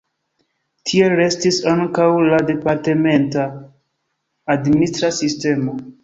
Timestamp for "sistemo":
5.19-5.77